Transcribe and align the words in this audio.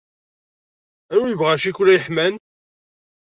Anwa 1.13 1.21
ay 1.27 1.31
yebɣan 1.31 1.59
ccikula 1.61 1.93
yeḥman? 1.95 2.33